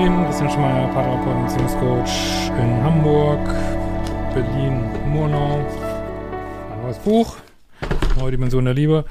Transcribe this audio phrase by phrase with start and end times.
[0.00, 3.40] Berlin, Christian Schmeier, Paartherapeut und Beziehungscoach in Hamburg,
[4.32, 4.82] Berlin,
[5.12, 5.58] Murnau.
[6.72, 7.36] Ein neues Buch,
[8.18, 9.04] Neue Dimension der Liebe.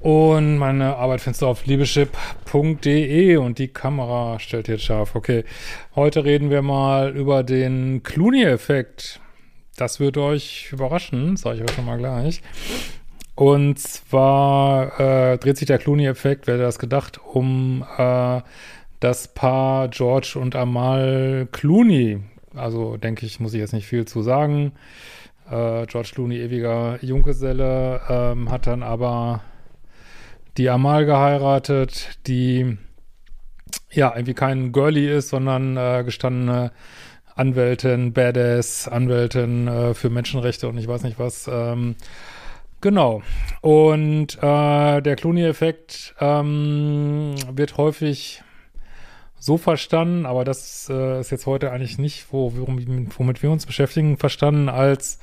[0.00, 5.14] Und meine Arbeit findest du auf liebeschip.de und die Kamera stellt jetzt scharf.
[5.14, 5.44] Okay,
[5.94, 9.20] heute reden wir mal über den Clooney-Effekt.
[9.76, 12.40] Das wird euch überraschen, sage ich euch schon mal gleich.
[13.34, 18.40] Und zwar äh, dreht sich der Clooney-Effekt, wer hätte das gedacht, um äh,
[19.02, 22.20] das Paar George und Amal Clooney.
[22.54, 24.72] Also denke ich, muss ich jetzt nicht viel zu sagen.
[25.50, 29.42] Äh, George Clooney, ewiger Junggeselle, ähm, hat dann aber
[30.56, 32.78] die Amal geheiratet, die
[33.90, 36.70] ja irgendwie kein Girlie ist, sondern äh, gestandene
[37.34, 41.50] Anwältin, Badass, Anwältin äh, für Menschenrechte und ich weiß nicht was.
[41.52, 41.96] Ähm,
[42.80, 43.22] genau.
[43.62, 48.44] Und äh, der Clooney-Effekt ähm, wird häufig
[49.42, 54.16] so verstanden, aber das äh, ist jetzt heute eigentlich nicht, wo, womit wir uns beschäftigen,
[54.16, 55.18] verstanden als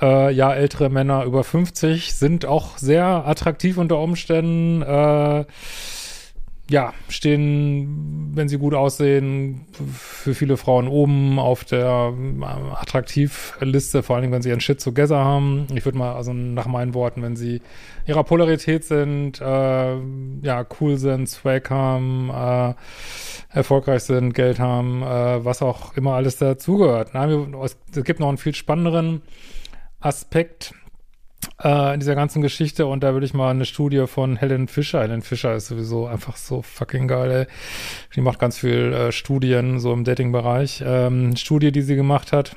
[0.00, 4.82] äh, ja, ältere Männer über 50 sind auch sehr attraktiv unter Umständen.
[4.82, 5.46] Äh,
[6.70, 14.16] ja, stehen, wenn sie gut aussehen, für viele Frauen oben auf der äh, Attraktivliste, vor
[14.16, 15.66] allem wenn sie ihren Shit together haben.
[15.74, 17.60] Ich würde mal, also nach meinen Worten, wenn sie
[18.06, 19.96] ihrer Polarität sind, äh,
[20.42, 22.74] ja, cool sind, Swag haben, äh,
[23.50, 27.10] erfolgreich sind, Geld haben, äh, was auch immer alles dazugehört.
[27.14, 29.20] Es gibt noch einen viel spannenderen
[30.00, 30.74] Aspekt
[31.62, 35.02] äh, in dieser ganzen Geschichte und da würde ich mal eine Studie von Helen Fischer,
[35.02, 37.46] Helen Fischer ist sowieso einfach so fucking geil, ey.
[38.14, 40.82] Die macht ganz viel äh, Studien so im Dating-Bereich.
[40.86, 42.56] Ähm, Studie, die sie gemacht hat,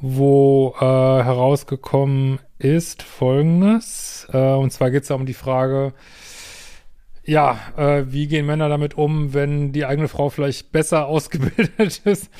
[0.00, 5.92] wo äh, herausgekommen ist folgendes, äh, und zwar geht es da um die Frage,
[7.24, 12.30] ja, äh, wie gehen Männer damit um, wenn die eigene Frau vielleicht besser ausgebildet ist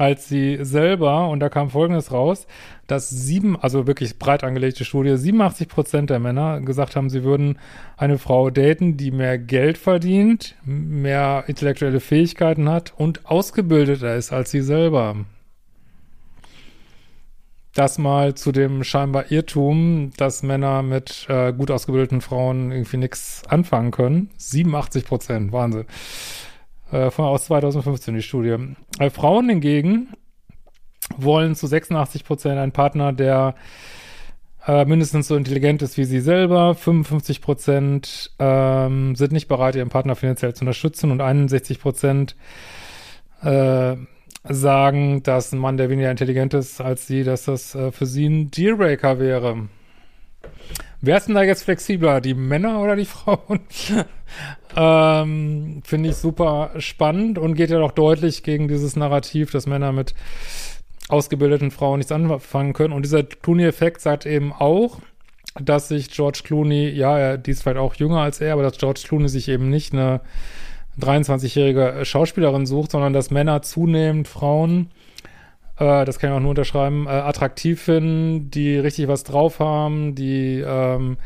[0.00, 1.28] als sie selber.
[1.28, 2.46] Und da kam Folgendes raus,
[2.90, 7.58] dass sieben, also wirklich breit angelegte Studie, 87 Prozent der Männer gesagt haben, sie würden
[7.96, 14.50] eine Frau daten, die mehr Geld verdient, mehr intellektuelle Fähigkeiten hat und ausgebildeter ist als
[14.50, 15.16] sie selber.
[17.74, 23.42] Das mal zu dem scheinbar Irrtum, dass Männer mit äh, gut ausgebildeten Frauen irgendwie nichts
[23.48, 24.30] anfangen können.
[24.38, 25.84] 87 Prozent, Wahnsinn.
[26.90, 28.74] Äh, von aus 2015 die Studie.
[28.98, 30.08] Äh, Frauen hingegen
[31.22, 33.54] wollen zu 86 Prozent einen Partner, der
[34.66, 36.74] äh, mindestens so intelligent ist wie sie selber.
[36.74, 42.36] 55 Prozent ähm, sind nicht bereit, ihren Partner finanziell zu unterstützen und 61 Prozent
[43.42, 43.96] äh,
[44.44, 48.26] sagen, dass ein Mann, der weniger intelligent ist als sie, dass das äh, für sie
[48.26, 49.68] ein Dealbreaker wäre.
[51.02, 53.60] Wer ist denn da jetzt flexibler, die Männer oder die Frauen?
[54.76, 59.92] ähm, Finde ich super spannend und geht ja doch deutlich gegen dieses Narrativ, dass Männer
[59.92, 60.14] mit
[61.10, 62.92] ausgebildeten Frauen nichts anfangen können.
[62.94, 65.00] Und dieser Clooney-Effekt sagt eben auch,
[65.60, 68.78] dass sich George Clooney, ja, er, die ist vielleicht auch jünger als er, aber dass
[68.78, 70.20] George Clooney sich eben nicht eine
[71.00, 74.90] 23-jährige Schauspielerin sucht, sondern dass Männer zunehmend Frauen
[75.80, 80.14] äh, das kann ich auch nur unterschreiben, äh, attraktiv finden, die richtig was drauf haben,
[80.14, 81.16] die ähm,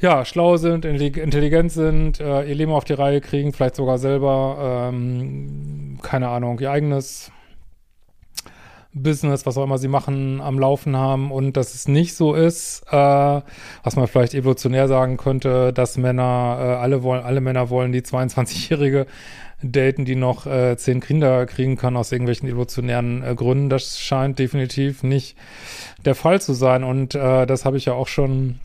[0.00, 4.90] ja, schlau sind, intelligent sind, äh, ihr Leben auf die Reihe kriegen, vielleicht sogar selber,
[4.92, 7.32] ähm, keine Ahnung, ihr eigenes
[9.02, 12.82] Business, was auch immer sie machen, am Laufen haben und dass es nicht so ist,
[12.90, 17.92] äh, was man vielleicht evolutionär sagen könnte, dass Männer, äh, alle wollen, alle Männer wollen
[17.92, 19.06] die 22-jährige
[19.62, 23.68] daten, die noch äh, zehn Kinder kriegen kann aus irgendwelchen evolutionären äh, Gründen.
[23.68, 25.36] Das scheint definitiv nicht
[26.04, 26.84] der Fall zu sein.
[26.84, 28.60] Und äh, das habe ich ja auch schon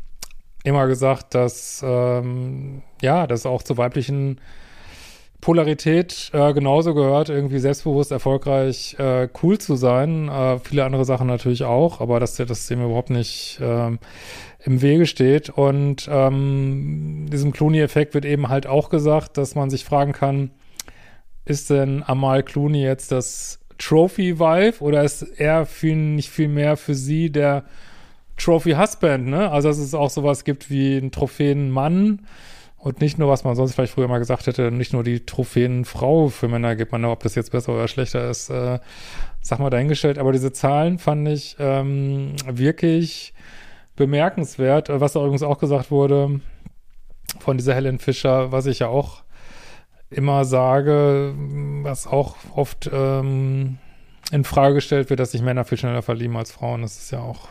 [0.64, 4.40] immer gesagt, dass ähm, ja, das auch zu weiblichen
[5.44, 10.30] Polarität äh, genauso gehört, irgendwie selbstbewusst, erfolgreich, äh, cool zu sein.
[10.30, 13.92] Äh, viele andere Sachen natürlich auch, aber dass das dem überhaupt nicht äh,
[14.64, 15.50] im Wege steht.
[15.50, 20.52] Und ähm, diesem Clooney-Effekt wird eben halt auch gesagt, dass man sich fragen kann,
[21.44, 26.96] ist denn Amal Clooney jetzt das Trophy-Wife oder ist er viel, nicht viel mehr für
[26.96, 27.66] sie der
[28.38, 29.52] Trophy-Husband, ne?
[29.52, 32.22] Also, dass es auch sowas gibt wie einen Trophäen-Mann
[32.84, 36.28] und nicht nur, was man sonst vielleicht früher mal gesagt hätte, nicht nur die Trophäen-Frau
[36.28, 38.80] für Männer gibt man, ob das jetzt besser oder schlechter ist, äh,
[39.40, 40.20] sag mal dahingestellt.
[40.20, 43.34] Aber diese Zahlen fand ich ähm, wirklich
[43.96, 46.42] bemerkenswert, was da übrigens auch gesagt wurde
[47.40, 49.24] von dieser Helen Fischer, was ich ja auch
[50.10, 51.34] immer sage,
[51.84, 53.78] was auch oft ähm,
[54.34, 56.82] in Frage gestellt wird, dass sich Männer viel schneller verlieben als Frauen.
[56.82, 57.48] Das ist ja auch,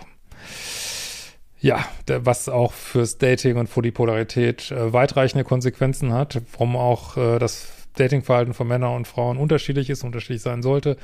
[1.63, 7.17] ja, was auch fürs Dating und für die Polarität äh, weitreichende Konsequenzen hat, warum auch
[7.17, 10.97] äh, das Datingverhalten von Männern und Frauen unterschiedlich ist, unterschiedlich sein sollte.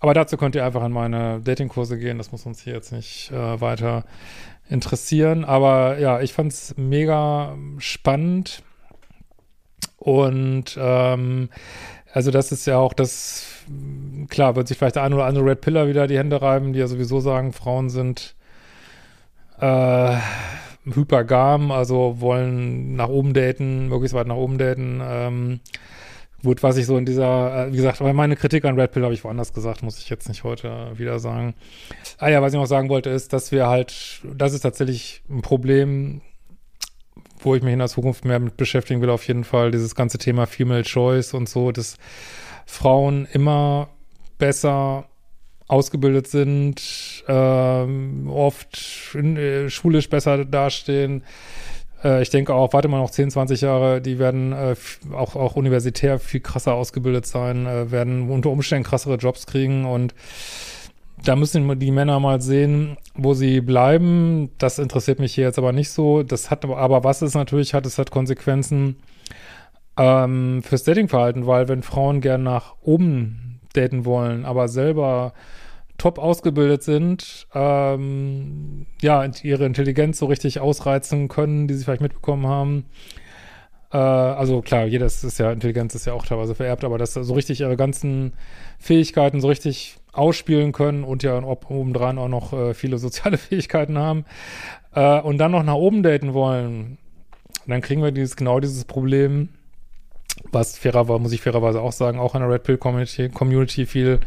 [0.00, 2.18] Aber dazu könnt ihr einfach in meine Datingkurse gehen.
[2.18, 4.04] Das muss uns hier jetzt nicht äh, weiter
[4.68, 5.44] interessieren.
[5.44, 8.62] Aber ja, ich fand es mega spannend.
[9.98, 11.50] Und ähm,
[12.12, 13.46] also das ist ja auch das,
[14.28, 16.78] klar, wird sich vielleicht der eine oder andere Red Pillar wieder die Hände reiben, die
[16.78, 18.33] ja sowieso sagen, Frauen sind
[19.60, 20.16] äh,
[20.84, 25.00] hypergam, also wollen nach oben daten, möglichst weit nach oben daten.
[25.02, 25.60] Ähm,
[26.42, 29.02] gut, was ich so in dieser, äh, wie gesagt, aber meine Kritik an Red Pill
[29.02, 31.54] habe ich woanders gesagt, muss ich jetzt nicht heute wieder sagen.
[32.18, 35.42] Ah ja, was ich noch sagen wollte, ist, dass wir halt, das ist tatsächlich ein
[35.42, 36.20] Problem,
[37.38, 40.18] wo ich mich in der Zukunft mehr mit beschäftigen will, auf jeden Fall, dieses ganze
[40.18, 41.96] Thema Female Choice und so, dass
[42.66, 43.88] Frauen immer
[44.38, 45.06] besser
[45.66, 51.22] ausgebildet sind, ähm, oft äh, schulisch besser dastehen.
[52.02, 54.76] Äh, ich denke auch, warte mal noch 10, 20 Jahre, die werden äh,
[55.12, 60.14] auch, auch universitär viel krasser ausgebildet sein, äh, werden unter Umständen krassere Jobs kriegen und
[61.24, 64.50] da müssen die Männer mal sehen, wo sie bleiben.
[64.58, 66.22] Das interessiert mich hier jetzt aber nicht so.
[66.22, 68.96] Das hat aber, was es natürlich hat, es hat Konsequenzen
[69.96, 73.43] ähm, fürs Datingverhalten, weil wenn Frauen gern nach oben
[73.74, 75.34] daten wollen, aber selber
[75.98, 82.46] top ausgebildet sind, ähm, ja, ihre Intelligenz so richtig ausreizen können, die sie vielleicht mitbekommen
[82.46, 82.86] haben.
[83.92, 87.34] Äh, also klar, jedes ist ja, Intelligenz ist ja auch teilweise vererbt, aber dass so
[87.34, 88.32] richtig ihre ganzen
[88.78, 93.96] Fähigkeiten so richtig ausspielen können und ja ob, obendrein auch noch äh, viele soziale Fähigkeiten
[93.96, 94.24] haben
[94.94, 96.98] äh, und dann noch nach oben daten wollen,
[97.66, 99.50] dann kriegen wir dieses genau dieses Problem,
[100.50, 104.20] was fairer muss ich fairerweise auch sagen, auch in der Red Pill Community, Community viel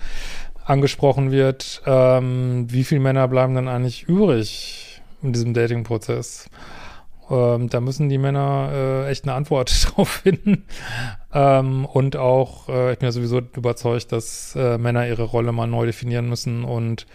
[0.65, 6.50] angesprochen wird, ähm, wie viele Männer bleiben dann eigentlich übrig in diesem Dating-Prozess?
[7.30, 10.65] Ähm, da müssen die Männer äh, echt eine Antwort drauf finden.
[11.33, 15.68] Ähm, und auch, äh, ich bin ja sowieso überzeugt, dass äh, Männer ihre Rolle mal
[15.68, 17.06] neu definieren müssen und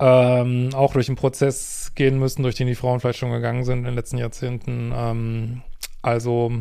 [0.00, 3.78] ähm, auch durch den Prozess gehen müssen, durch den die Frauen vielleicht schon gegangen sind
[3.78, 4.92] in den letzten Jahrzehnten.
[4.94, 5.62] Ähm,
[6.02, 6.52] also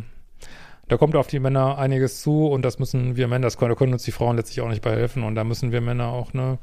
[0.88, 3.76] da kommt auf die Männer einiges zu und das müssen wir Männer, das können, da
[3.76, 6.34] können uns die Frauen letztlich auch nicht bei helfen und da müssen wir Männer auch
[6.34, 6.60] eine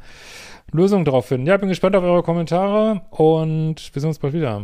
[0.72, 1.46] Lösung drauf finden.
[1.46, 4.62] Ja, bin gespannt auf eure Kommentare und wir sehen uns bald wieder.